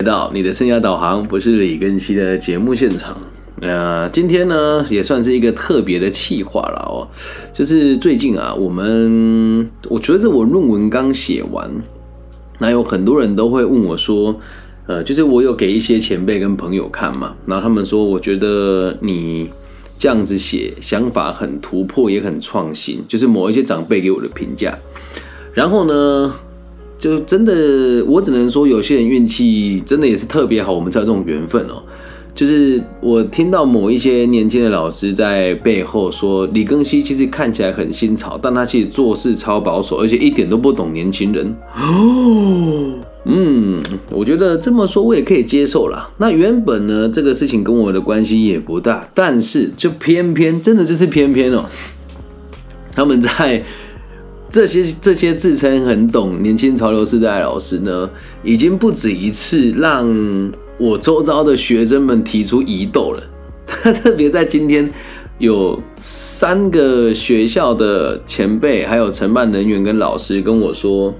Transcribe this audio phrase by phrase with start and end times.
[0.00, 3.14] 来到你的生涯导航不是李根熙的节目现场。
[3.60, 7.04] 呃，今天呢也算是一个特别的企划了哦，
[7.52, 11.70] 就是最近啊，我们我觉得我论文刚写完，
[12.58, 14.34] 那有很多人都会问我说，
[14.86, 19.50] 呃，就是我有给一些前辈跟朋友看嘛，然后他们说，我觉得你
[19.98, 24.78] 这样子写想法很突破，也很创新，就是某一些长辈给我的评价。
[25.52, 26.34] 然后呢，
[27.00, 31.82] 就真的我只能说，有些人运气真的也是特别好，我们才有这种缘分哦。
[32.32, 41.56] 就是我听到某一些年轻的老师在背后说，李庚希其实看起来很新潮，但他其实做事超保守，而且一点都不懂年轻人。
[41.74, 46.08] 哦，嗯，我觉得这么说我也可以接受啦。
[46.18, 51.64] 那原本呢，这个事情跟我的关系也不大，但是就偏偏真的就是偏偏哦，
[52.94, 53.64] 他们在
[54.50, 58.10] 这些这些自称很懂年轻潮流时代的老师呢，
[58.42, 60.52] 已经不止一次让。
[60.80, 63.22] 我周遭的学生们提出疑窦了，
[63.92, 64.90] 特别在今天，
[65.36, 71.12] 有三个学校的前辈，还有承办人员跟老师跟我说：“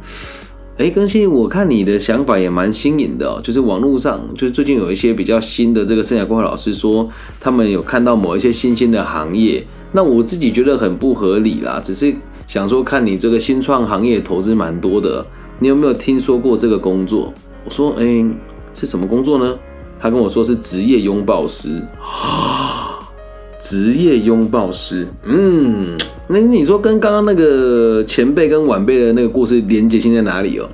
[0.79, 7.07] 哎，更新，我看你的想法也蛮新颖的哦，就是网络上，就是最近有一些比较新的这个生涯规划老师说，
[7.39, 12.15] 他们有看到某一些新兴的行业，那我自己觉得很不合理啦，只是
[12.51, 15.25] 想说看你这个新创行业投资蛮多的，
[15.61, 17.33] 你有没有听说过这个工作？”
[17.65, 18.27] 我说：“哎。”
[18.73, 19.57] 是什么工作呢？
[19.99, 23.01] 他跟我说是职业拥抱师啊，
[23.59, 25.09] 职业拥抱师。
[25.25, 25.99] 嗯，
[26.29, 30.69] 那你说跟刚刚那个前辈跟晚辈的那个故事连接性在哪里哦？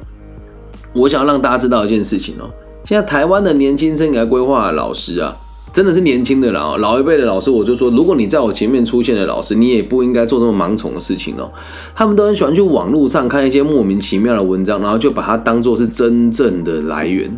[0.93, 2.51] 我想要让大家知道一件事情哦，
[2.85, 5.35] 现在台湾的年轻生涯规划老师啊，
[5.77, 6.75] 真的是年轻的啦。
[6.79, 11.53] 老一辈的老师，我就说，如果你在我前面出现的老师，你也不应该做这么盲从的事情哦。
[11.95, 17.31] 他们都很喜欢去网络上看一些莫名其妙的文章，然后就把它当做是真正的来源。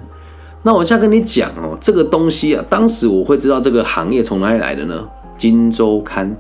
[0.62, 5.02] 那我现在跟你讲哦，这个东西啊，当时我会知道这个行业从哪里来的呢？
[5.36, 6.30] 《金周刊》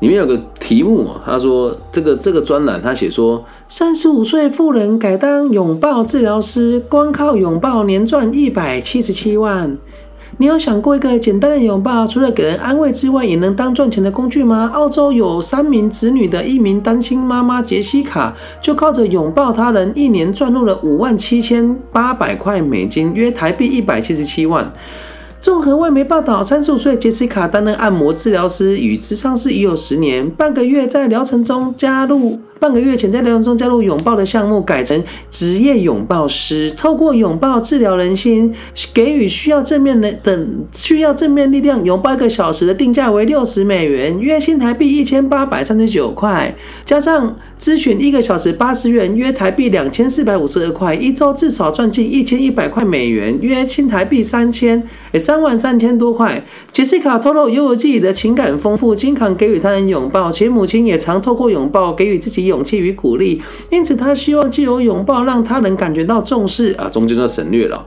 [0.00, 9.76] 里面有个题目啊，他说这个这个专栏，他写说，三十五岁妇人改当拥抱治疗师，光靠拥抱年赚一百七十七万。
[10.38, 14.70] 你有想过一个简单的拥抱，除了给人安慰之外，也能当赚钱的工具吗？
[14.72, 24.72] 澳洲有三名子女的一名单亲妈妈杰西卡，就靠着拥抱他人，一年赚入了五万七千八百块美金，约台币一百七十七万。
[25.40, 30.28] 综合外媒报道，三十五岁杰西卡担任按摩治疗师，与智商师已有十年。
[30.30, 38.54] 半个月在疗程中加入，半个月前在疗程中加入拥抱的项目，改成职业拥抱师，透过拥抱治疗人心，
[38.94, 47.34] 给予需要正面的等需要正面力量拥抱一个小时的定价为六十美元，约新台币一千八百三十九块，加上。
[47.62, 56.44] 咨询一个小时八十元，约台币两千四百五十二块，一周至少赚近一千一百块美元，约新台币三千，诶三万三千多块。
[56.72, 63.40] 杰西卡透露，拥有自己的情感丰富，经常给予他人拥抱，且母亲也常透过拥抱给予自己勇气与鼓励，
[63.70, 66.72] 因此他希望借由拥抱让他人感觉到重视。
[66.74, 67.86] 啊，中间都省略了。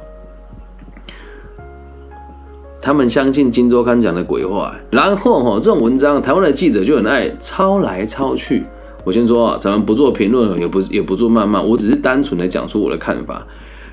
[2.81, 8.63] 他们相信金周刊讲的鬼话，然后哈，这种文章台湾的记者就很爱抄来抄去。
[9.03, 13.45] 我先说，咱们不做评论，也不也不做谩骂，我只是单纯的讲出我的看法。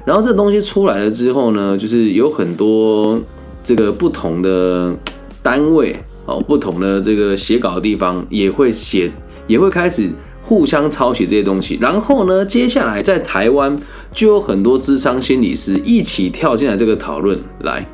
[0.04, 3.20] 然后这东西出来了之后呢，就是有很多
[3.62, 4.94] 这个不同的
[5.42, 5.96] 单位
[6.26, 9.10] 哦，不同的这个写稿的地方也会写，
[9.46, 10.10] 也会开始
[10.42, 11.78] 互相抄袭这些东西。
[11.80, 13.78] 然后呢，接下来在台湾
[14.12, 17.86] 就有很多智商心理师一起跳进来这个讨论来。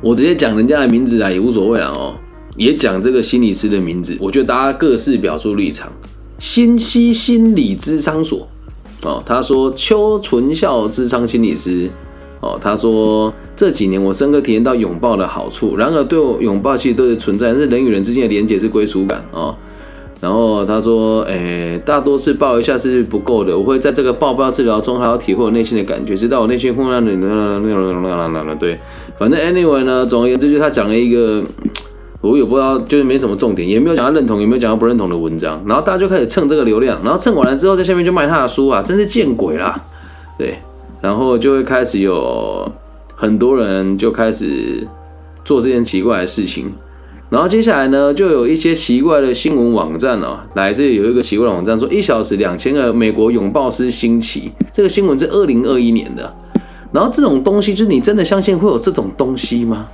[0.00, 2.14] 我直接讲人家的名字啊，也无所谓了哦。
[2.56, 5.92] 也讲这个心理师的名字，我觉得大家各自表述立场。
[6.38, 8.48] 新西心理智商所，
[9.02, 11.90] 哦，他说邱纯孝智商心理师，
[12.40, 15.76] 哦，他说这几年我深刻体验到拥抱的好处。
[15.76, 19.56] 然而对我拥抱其实都是存在，是人与人之间的连接是归属感哦。
[20.20, 28.78] 然后他说，诶，大多是抱一下是不够的，我会在这个抱抱治疗中还要体会我内心的感觉，知道我内心混乱的那那那那那，对，
[29.18, 31.44] 反正 anyway 呢，总而言之，就他讲了一个。
[32.20, 39.80] 我也不知道，就是没什么重点，也没有讲他认同，也没有讲他不认同的文章，然后大家就开始蹭这个流量，然后蹭完了之后，在下面就卖他的书啊，真是见鬼啦！
[40.36, 40.58] 对，
[41.00, 42.68] 然后就会开始有
[43.14, 44.84] 很多人就开始
[45.44, 46.72] 做这件奇怪的事情，
[47.30, 56.34] 然后接下来呢，就有一些奇怪的新闻网站哦，来这里有一个奇怪的网站说一小时两千个美国拥抱师兴起，这个新闻是二零二一年的，
[56.90, 59.88] 然后这种东西，就是你真的相信会有这种东西吗？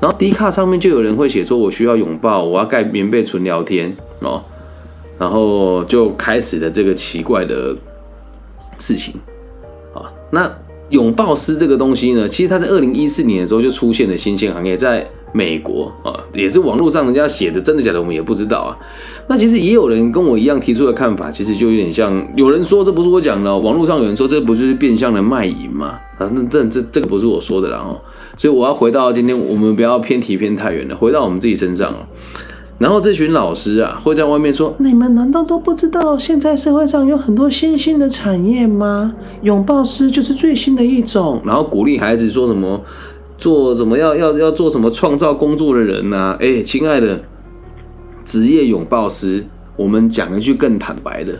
[0.00, 4.42] 然后 D 卡上面就有人会写说：“我需要拥抱，我要盖棉被纯聊天哦。”
[5.18, 7.74] 然后就开始了这个奇怪的
[8.78, 9.14] 事情。
[9.94, 10.10] 啊。
[10.30, 10.50] 那
[10.90, 18.76] 拥抱师这个东西呢，其实它在二零一四年的时候就出现了新兴行业，在美国啊，也是网络上人家写的，真的假的我们也不知道啊。
[19.26, 25.98] 那其实也有人跟我一样提出的看法，其实就有点像，有人说这不是我讲的，网络上有人说这不就是变相的卖淫吗？
[26.18, 27.98] 啊，那这这这个不是我说的啦哦。
[28.36, 32.06] 所以我要回到今天，我们不要偏题偏太远了，回到我们自己身上哦。
[32.76, 39.14] 然后这群老师啊，会在外面说：“你们难道都不知道现在社会上有很多新兴的产业吗？
[39.42, 42.82] 拥抱师就是最新的一种。”然后鼓励孩子说什么
[43.38, 46.36] 做什么要要要做什么创造工作的人呐？
[46.40, 47.22] 哎，亲爱的，
[48.24, 51.34] 职业拥抱师，我们讲一句更坦白的，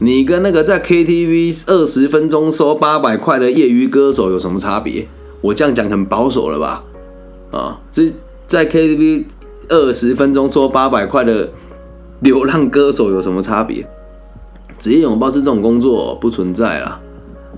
[0.00, 5.08] 你跟那个在 KTV 二十分钟收八百块的业余歌手有什么差别？
[5.40, 6.84] 我这样讲很保守了吧？
[7.50, 8.12] 啊，这
[8.46, 9.24] 在 KTV。
[9.68, 11.48] 二十分钟收八百块的
[12.20, 13.86] 流浪歌手有什么差别？
[14.78, 17.00] 职业拥抱是这种工作不存在了，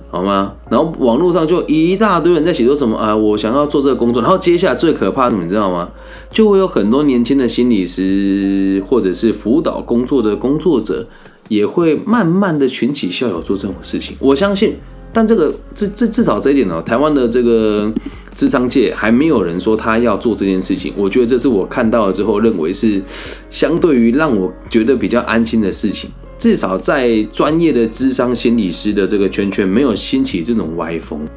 [0.09, 0.53] 好吗？
[0.69, 4.21] 然后网络上就一大堆人在写说什么啊，我想要做这个工作。
[4.21, 5.89] 然后接下来最可怕的，你知道吗？
[6.31, 11.05] 就会有很多年轻的心理师或者是辅导工作的工作者，
[11.47, 14.15] 也会慢慢的群起校友做这种事情。
[14.19, 14.75] 我相信。
[15.11, 17.91] 但这个至至至少这一点呢，台湾的这个
[18.39, 20.93] 智商界还没有人说他要做这件事情。
[20.95, 23.03] 我觉得这是我看到了之后认为是
[23.49, 26.09] 相对于让我觉得比较安心的事情。
[26.37, 31.27] 至少在专业的智商心理师的这个圈圈没有兴起这种歪风。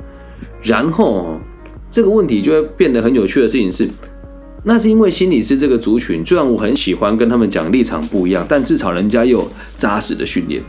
[0.63, 1.41] 然后
[1.91, 3.89] 这个问题就会变得很有趣的事情是，
[4.63, 10.63] 那是因为心理师这个族群，虽然我很喜欢跟他们讲立场不一样，但至少人家有扎实的训练。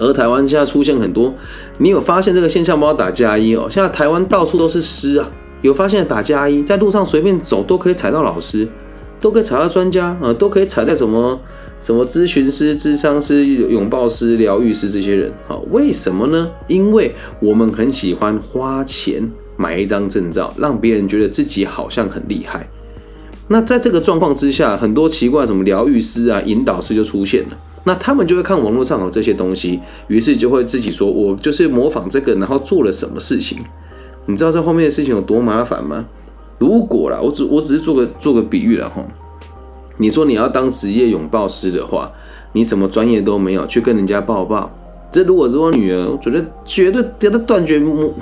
[0.00, 1.32] 而台湾现在出现很多，
[1.76, 2.92] 你有发现这个现象吗？
[2.94, 5.30] 打加一哦，现在台湾到处都是师啊，
[5.60, 8.66] 有发现打加一，在路上随便走都可以踩到老师，
[9.20, 11.38] 都可以踩到专家啊，都可以踩在什么
[11.78, 15.30] 什么咨询师、智商师、拥抱师、疗愈师这些人。
[15.46, 16.48] 好，为什么呢？
[16.66, 22.66] 因为我们很喜欢花钱买一张证照，让别人觉得自己好像很厉害。
[23.48, 27.56] 那在这个状况之下，很多奇怪什么疗愈师啊、引导师就出现了。
[27.84, 33.58] 那他们就会看网络上有这些东西，于是就会自己说：“我就是模仿这个，然后做了什么事情？”
[34.26, 36.04] 你知道这后面的事情有多麻烦吗？
[36.58, 39.02] 如果啦，我只我只是做个做个比喻了哈。
[39.96, 42.12] 你说你要当职业拥抱师的话，
[42.52, 44.70] 你什么专业都没有，去跟人家抱抱，
[45.10, 48.14] 这如果是我女儿，我觉得绝对跟她断绝母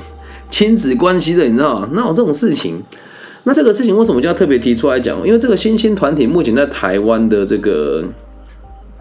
[0.48, 1.88] 亲子关系的，你知道吗？
[1.92, 2.80] 哪有这种事情？
[3.42, 5.18] 那这个事情为什么就要特别提出来讲？
[5.26, 8.04] 因为这个新兴团体目前在台湾的这个。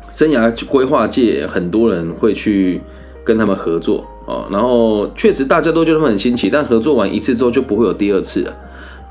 [0.09, 2.81] 生涯规划界很多人会去
[3.24, 8.54] 跟他们合作啊，然后确实大家都觉得他们很新奇，但合作完一次之后就不会有第二次了。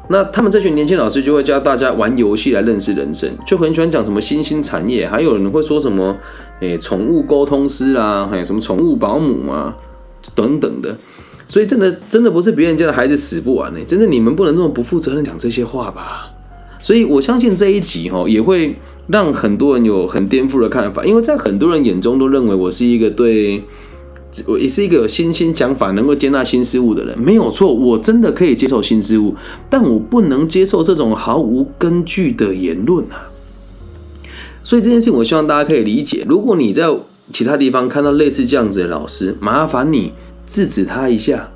[0.09, 6.17] 那他们这群年轻老师就会教大家玩游戏来认识人生，就很喜欢讲什么新兴产业，还有人会说什么
[6.61, 9.77] 诶宠物沟通师啦，还有什么宠物保姆啊
[10.35, 10.97] 等等的。
[11.49, 16.31] 所以真的真的不是别人家的孩子死不完呢，真的你们不能这么不负责任讲这些话吧？
[16.79, 18.77] 所以我相信这一集哈也会。
[19.09, 23.63] 让很多人有很颠覆的看法，因为在很多人眼中都认为我是一个对
[24.49, 29.37] 我也是一个有新兴想法、能够接纳新事物的人，没有错，我真的可以接受新事物，
[29.71, 33.31] 但我不能接受这种毫无根据的言论啊！
[34.65, 36.27] 所以这件事情，我希望大家可以理解。
[36.29, 36.93] 如果你在
[37.33, 40.13] 其他地方看到类似这样子的老师，麻烦你
[40.49, 41.51] 制止他一下，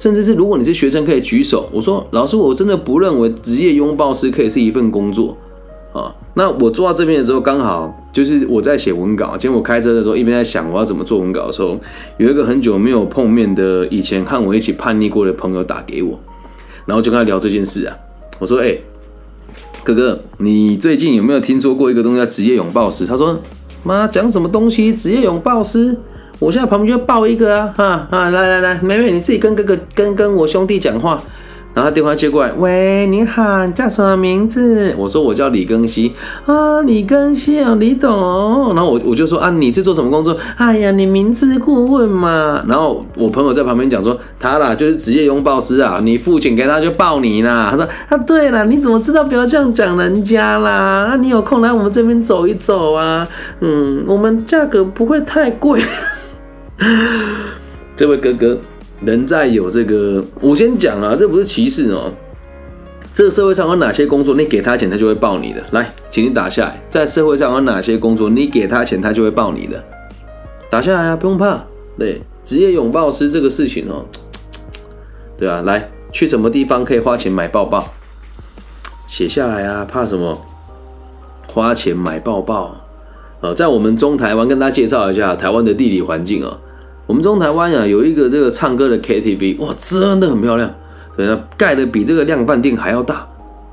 [0.00, 5.36] 甚至是如果你是学生，可以举手，我说老师，我真的不认为职业拥抱师可以是一份工作。
[5.92, 9.36] 啊，那我坐到这边的时候，刚好就是我在写文稿。
[9.36, 11.78] 今天我开车的时候，一边在想我要怎么做文稿的时候，
[12.16, 16.18] 有一个很久没有碰面的以前和我一起叛逆过的朋友打给我，
[16.86, 17.94] 然后就跟他聊这件事啊。
[18.38, 18.78] 我说：“哎，
[19.84, 23.38] 哥哥，你最近有没有听说过一个东西叫职业拥抱师？”他说
[23.84, 24.94] ：“妈，讲什么东西？
[24.94, 25.94] 职业拥抱师？
[26.40, 27.72] 我现在旁边就抱一个啊！
[27.76, 31.16] 啊啊，来来来，妹妹你自己跟哥哥跟跟我兄弟讲话。”
[31.72, 34.92] 然后电话接过来，喂，你好，你叫什么名字？
[34.98, 36.12] 我说我叫李庚希
[36.44, 38.74] 啊，李庚希啊，李董。
[38.74, 40.36] 然后我我就说啊，你是做什么工作？
[40.56, 42.60] 哎呀，你明知故问嘛。
[42.66, 47.68] 然后我朋友在旁边讲说，他啦就是职业拥抱师啊，你付钱给他就抱你啦。
[47.70, 51.06] 他说啊，对了，你怎么知道不要这样讲人家啦？
[51.10, 53.24] 那你有空来我们这边走一走啊？
[53.60, 55.80] 嗯，我们价格不会太贵。
[57.94, 58.58] 这位哥哥。
[59.02, 62.12] 人在有这个，我先讲啊，这不是歧视哦。
[63.14, 65.64] 这个社会上有哪些工作，你给他钱，他就会报你的。
[65.70, 69.82] 来，请你打下来，在社会上有哪些工作，你给他钱，他就会报你的。
[70.68, 71.64] 打下来啊，不用怕。
[71.98, 74.04] 对，职业拥抱师这个事情哦，
[75.38, 77.82] 对啊，来，去什么地方可以花钱买抱抱？
[79.06, 80.38] 写下来啊，怕什么？
[81.46, 82.76] 花钱买抱抱。
[83.40, 86.58] 呃，在我们中台湾跟大家介绍一下台湾的地理环境哦。
[87.10, 90.72] 我们中台湾呀有一个这个唱歌的 KTV，哇，真的很漂亮，
[91.16, 93.26] 对啊，盖的比这个量饭店还要大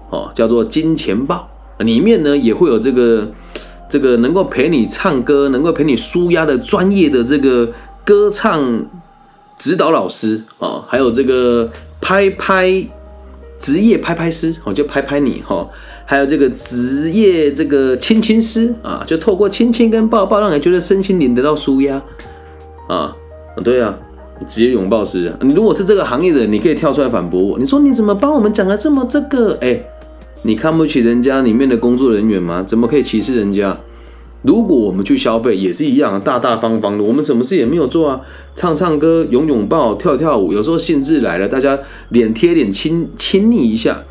[0.09, 3.27] 哦，叫做金钱豹，里面呢也会有这个
[3.87, 7.71] 这个能够陪你唱歌、能够陪你舒压的专业的这个
[8.03, 8.83] 歌唱
[9.55, 11.69] 指导老师啊，还有这个
[12.01, 12.83] 拍拍
[13.59, 15.69] 职业拍拍师，哦，就拍拍你哈。
[16.07, 22.01] 还有这个职业这个亲亲师啊，就透过亲亲跟抱抱，让你觉得身心灵得到舒压
[22.89, 23.15] 啊。
[23.63, 23.97] 对啊，
[24.45, 27.57] 职业拥抱师，你如果是这个行业的，你可以跳出来反驳我。
[27.57, 29.57] 你说你怎么帮我们讲的这么这个？
[29.61, 29.79] 哎，
[30.43, 32.63] 你看不起人家里面的工作人员吗？
[32.63, 33.75] 怎么可以歧视人家？
[34.43, 38.21] 如果我们去消费也是一样，大大方方的，我们什么事也没有做啊，
[38.55, 44.03] 唱唱歌、拥拥抱、跳跳舞，有时候兴致来了，大家脸贴脸亲亲昵一下。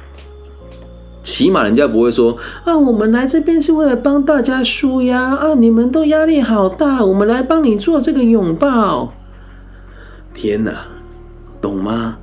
[1.22, 9.12] 起码人家不会说啊，我们来这边是为了帮大家舒压啊，你们都压力好大，我们来帮你做这个拥抱。
[10.36, 10.86] 天哪，
[11.60, 12.18] 懂吗？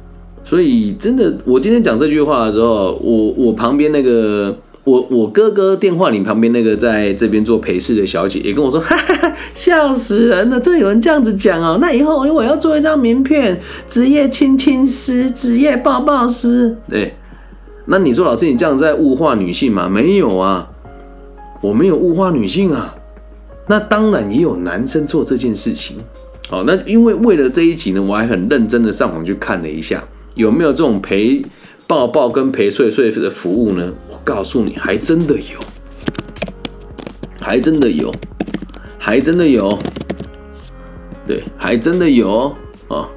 [0.46, 11.78] 所以真的，我今天讲这句话的时候，我我旁边那个我我哥哥电话里旁边那个在这边做陪侍的小姐也跟我说，哈哈哈，笑死人了，真的有人这样子讲哦。
[11.82, 17.16] 那以后我要做一张名片，职业亲亲师，职业抱抱师，对。
[17.86, 19.90] 那你说老师，你这样在物化女性吗？
[19.90, 20.70] 没有啊，
[21.62, 22.96] 我没有物化女性啊。
[23.68, 25.98] 那当然也有男生做这件事情。
[26.54, 30.04] 好，那因为为了这一集呢，我还很认真的上网去看了一下，
[30.36, 31.44] 有没有这种陪
[31.88, 33.92] 抱抱跟陪睡睡的服务呢？
[34.08, 35.60] 我告诉你，还真的有，
[37.42, 38.12] 还真的有，
[39.00, 39.76] 还真的有，
[41.26, 42.56] 对，还真的有
[42.88, 43.10] 啊，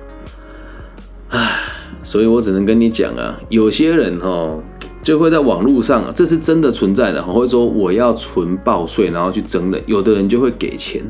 [1.28, 1.60] 唉。
[2.02, 4.58] 所以我只能跟你讲啊，有些人哈
[5.02, 9.82] 就会在网络上啊，这是真的存在的，会说我要纯报税，然后去整人。
[9.86, 11.02] 有的人就会给钱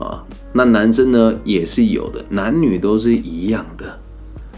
[0.00, 3.84] 啊，那男生呢也是有的，男女都是一样的，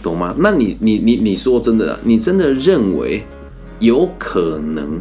[0.03, 0.35] 懂吗？
[0.39, 3.23] 那你你你你说真的，你真的认为
[3.81, 5.01] 有可能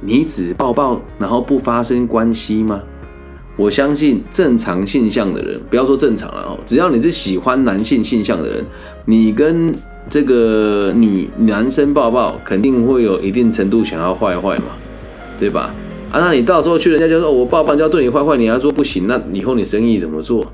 [0.00, 2.80] 你只抱抱然后不发生关系吗？
[3.56, 8.64] 我相信正常性向的人，不要说正常了哦，只要你是喜欢男性性向的人。
[9.06, 9.74] 你跟
[10.08, 14.66] 这个女男生抱抱，肯定会有一定程度想要坏坏嘛，
[15.40, 15.74] 对吧？
[16.10, 20.44] 啊，那你到时候去人家就说我抱抱就要对你坏坏，你还说不行，那以后你生意怎么做？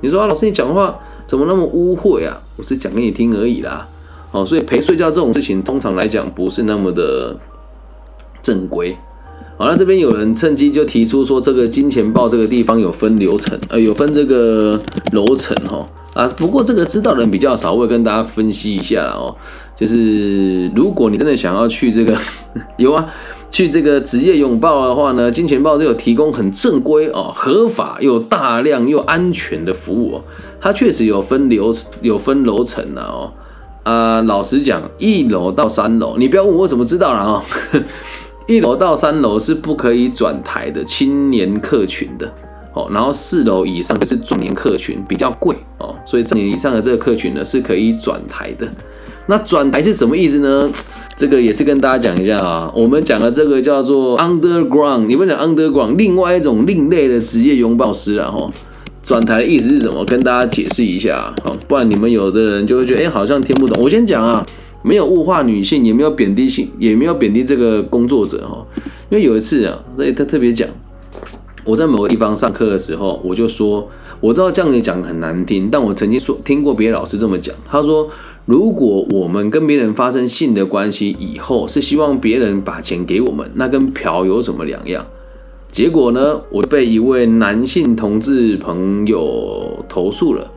[0.00, 2.40] 你说啊，老师你讲话怎么那么污秽啊？
[2.56, 3.88] 我是讲给你听而已啦。
[4.32, 7.36] 哦，所以陪睡觉这种事情，通常来讲不是那么的
[8.42, 8.96] 正规。
[9.58, 14.80] 好了，这边有人趁机就提出说，这个金钱豹这个地方有分流程，呃，有分这个
[15.12, 15.86] 楼层哈。
[16.14, 19.36] 啊，不过这个知道的人比较少，我会跟大家分析一下哦。
[19.76, 22.16] 就是如果你真的想要去这个，
[22.76, 23.06] 有啊，
[23.52, 30.24] 去这个职业拥抱的话呢，金钱豹就有提供很正规哦、合法又大量又安全的服务哦。
[30.58, 33.30] 它确实有分流、有分楼层的哦。
[33.82, 37.44] 啊，老实讲，一楼到三楼，你不要问我怎么知道了啊。
[38.48, 42.32] 一楼到三楼是不可以转台的青年客群的。
[42.72, 48.66] 哦，然后四楼以上就是壮年客群，比较贵哦，所以壮年以上的这个客群呢是可以转台的。
[49.26, 50.70] 那转台是什么意思呢？
[51.16, 52.72] 这个也是跟大家讲一下啊。
[52.74, 58.50] 我们讲的这个叫做 underground，你们讲 underground，另外一种另类的职业拥抱师然后
[59.02, 60.04] 转台的意思是什么？
[60.04, 63.82] 跟大家解释一下啊，不然你们有的人就会觉得哎，好像听不懂。
[63.82, 64.44] 我先讲啊，
[64.82, 68.64] 没有物化女性，也没有贬低性，也没有贬低这个工作者哈。
[69.10, 70.68] 因为有一次啊，所以他特别讲。
[71.64, 73.88] 我在某个地方上课的时候，我就说，
[74.18, 77.54] 我知道这样子讲很难听，但我曾经说听过别的老师这么讲。
[77.70, 78.08] 他说，
[78.44, 85.06] 如果我们跟别人发生性的关系以后，是希望别人把钱给我们，那跟嫖有什么两样？
[85.70, 90.50] 结果呢，我被一位男性同志朋友投诉了。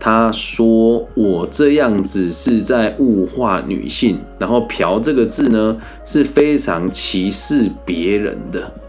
[0.00, 8.81] 他说我这样子是在物化女性，然后“嫖”这个字呢是非常歧视别人的。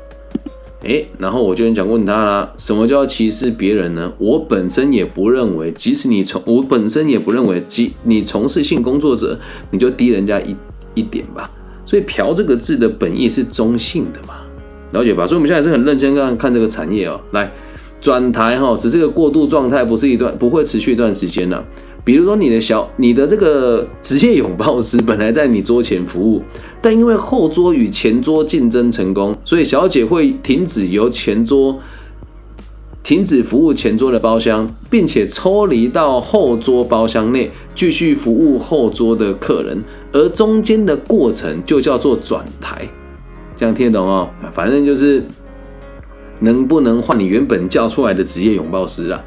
[0.84, 4.12] 诶，然后我就很想问他啦，什么叫歧视别人呢？
[4.18, 9.40] 我本身也不认为，即使你从我本身也不认为，即你从事性工作者，
[9.72, 10.56] 你就低人家一
[10.94, 11.50] 一点吧。
[11.86, 14.36] 所以“嫖”这个字的本意是中性的嘛，
[14.92, 15.26] 了解吧？
[15.26, 17.20] 所以我们现在是很认真看看这个产业哦。
[17.32, 17.50] 来
[18.02, 21.64] 转台哈，只是个过渡状态，不是一段不会持续一段时间的。
[22.06, 26.42] 比如说你的小你的这个职业拥抱师本来在你桌前服务，
[26.82, 31.80] 但因为后桌与前桌竞争成功，所以小姐会停止由前桌
[33.02, 39.82] 停止服务前桌的包厢，并且抽离到后桌包厢内继续服务后桌的客人，
[40.12, 42.88] 而中间的过程就叫做转台，
[43.56, 44.30] 这样听得懂哦？
[44.54, 45.24] 反正就是
[46.40, 49.24] 能不能换你原本叫出来的职业拥抱师啊？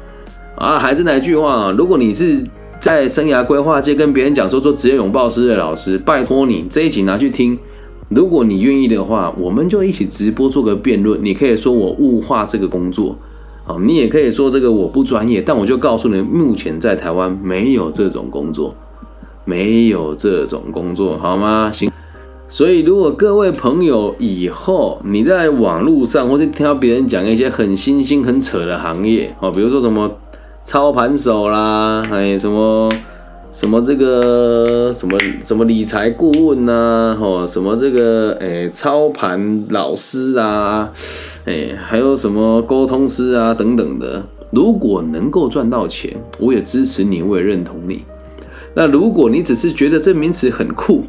[0.55, 2.43] 啊，还是那句话，如果你是
[2.87, 7.59] 在生涯规划界跟别人讲说做职业拥抱师的老师，拜托你这一集拿去听。
[8.07, 11.19] 如果你愿意的话，我们就一起直播做个辩论。
[11.21, 13.13] 你可以说我物化这个工作，
[13.65, 15.41] 啊，你也可以说这个我不专业。
[15.41, 18.73] 但我就告诉你，目前在台湾没有这种工作，
[19.43, 21.69] 没有这种工作，好吗？
[21.73, 21.91] 行。
[22.47, 30.09] 所以，如果各位朋友以后你在网络上或是听到别人讲一些很新兴、很扯的行业，哦，比如说什么
[30.67, 32.91] 操盘手啦，哎，什么。
[33.49, 40.91] 什么这个什么什么理财顾问呐，吼，什么这个诶操盘老师啊，
[41.45, 44.21] 诶，还有什么沟通师啊等等的。
[44.51, 48.03] 如果能够赚到钱，我也支持你，我也认同你。
[48.75, 51.05] 那如果你只是觉得这名词很酷，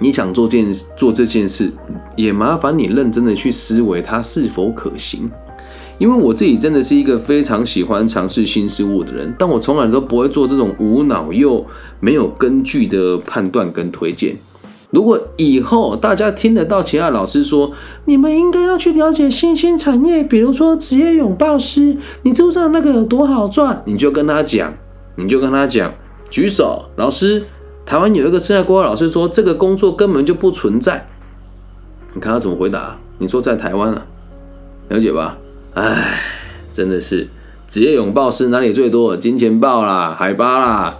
[0.00, 1.70] 你想做件做这件事，
[2.16, 5.30] 也麻烦你认真的去思维它是否可行。
[6.02, 11.64] 因为我自己真的是一个非常喜欢尝试新事物的人，但我从来都不会做这种无脑又
[12.00, 14.34] 没有根据的判断跟推荐。
[14.90, 17.70] 如果以后大家听得到其他老师说，
[18.06, 23.80] 你们应该要去了解新兴产业，比如说职业拥抱师，你知不知道那个有多好赚？
[23.86, 24.74] 你就跟他讲，
[25.14, 25.94] 你就跟他讲，
[26.28, 27.44] 举手，老师，
[27.86, 31.06] 台湾有一个生涯规划老师说，这个工作根本就不存在。
[32.12, 32.98] 你看他怎么回答？
[33.18, 34.04] 你说在台湾啊，
[34.88, 35.38] 了解吧？
[35.74, 36.20] 唉，
[36.72, 37.28] 真的是
[37.66, 39.16] 职业拥抱师哪里最多？
[39.16, 40.98] 金钱豹啦，海巴啦，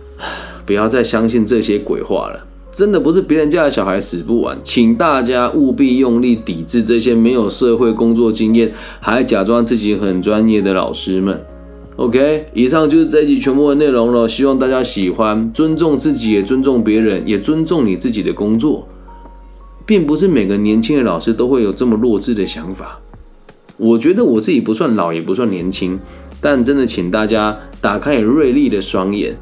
[0.64, 2.46] 不要再相信这些鬼话了。
[2.72, 11.40] 真的不是别人家的小孩死不完，请大家务必用力抵制这些没有社会工作经验还假装自己很专业的老师们。
[11.96, 18.88] OK，以上就是这一集全部的内容了，希望大家喜欢，尊重自己，也尊重别人，也尊重你自己的工作，
[19.86, 22.98] 并不是每个年轻的老师都会有这么弱智的想法。
[23.76, 25.98] 我觉得我自己不算老，也不算年轻，
[26.40, 29.36] 但真的请大家打开锐利的双眼。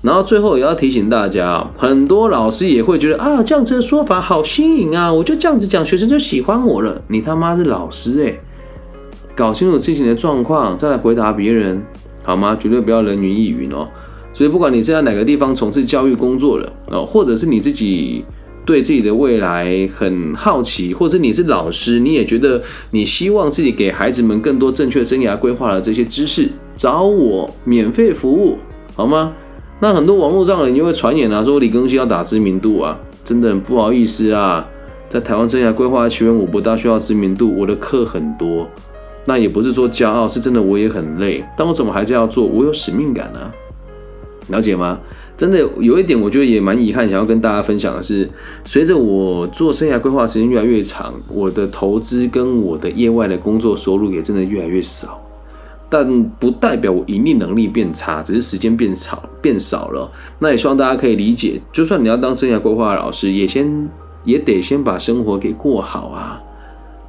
[0.00, 7.02] 然后最后也要提醒大家很多老师也会觉得啊，这样子的说法好新颖啊，我就这样子讲，学生就喜欢我了。
[7.08, 8.40] 你他妈是老师诶，
[9.34, 11.82] 搞清楚自己的状况再来回答别人
[12.22, 12.56] 好吗？
[12.58, 13.88] 绝对不要人云亦云哦。
[14.32, 18.24] 所以不管你是在哪个地方从事教育工作了哦，或者是你自己。
[18.64, 28.58] 对自己的未来很好奇，或者你是老师，你也觉得你希望自己给孩子们更多正确生涯规划的这些知识，找我免费服务
[28.94, 29.32] 好吗？
[29.80, 34.66] 那很多网络上人就会传言啊，说李更新要打知名度啊，真的很不好意思啊，
[35.08, 38.66] 在台湾生涯规划学院我不大需要知名度，我的课很多，
[39.26, 42.46] 那也不是说骄傲，是真的我也很累，但我怎么还是要做？
[42.46, 43.50] 我有使命感呢，
[44.48, 44.98] 了解吗？
[45.36, 48.30] 真的有一点，我觉得也蛮遗憾，想要跟大家分享的是，
[48.64, 55.20] 随着我做生涯规划时间越来越长，我的投资跟我的业外的工作收入也真的越来越少。
[55.90, 60.10] 但不代表我盈利能力变差，只是时间变少变少了。
[60.38, 63.88] 那也希望大家可以理解，就算你要当生涯规划老师，也先
[64.24, 66.40] 也得先把生活给过好啊，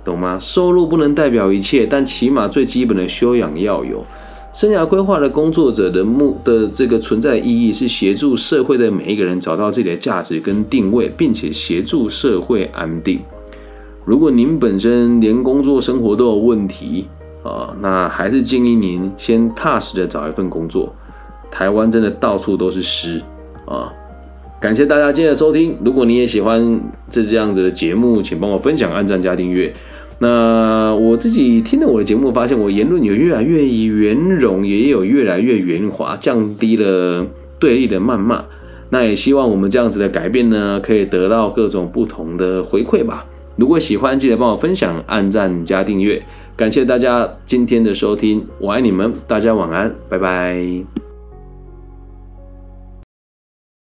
[0.03, 0.37] 懂吗？
[0.39, 4.05] 收入不能代表一切，但起码最基本的修养要有。
[4.55, 13.19] 生涯规划的工作者的目的这个存在意义是协助社会的每一个人找到自己的价值跟定位，并且协助社会安定。
[14.05, 17.05] 如果您本身连工作生活都有问题
[17.43, 20.95] 啊，那还是建议您先踏实的找一份工作。
[21.51, 23.21] 台湾真的到处都是诗
[23.65, 23.91] 啊！
[24.61, 25.77] 感谢大家今天的收听。
[25.83, 29.73] 如果你也喜欢这这样子的节目，请帮我分享、按赞、加订阅。
[30.19, 37.25] 那我自己听了我的节目，发现我言论有越来越圆融，也有越来越圆滑，降低了
[37.59, 38.45] 对立的谩骂。
[38.91, 43.25] 那也希望我们这样子的改变呢，可以得到各种不同的回馈吧。
[43.57, 46.21] 如果喜欢，记得帮我分享、按赞、加订阅。
[46.55, 51.04] 感谢大家今天的收听，我爱你们，大家晚安，拜拜。